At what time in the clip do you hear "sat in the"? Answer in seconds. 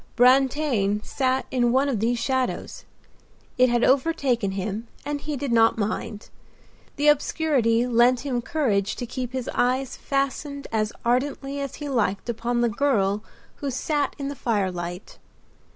13.69-14.35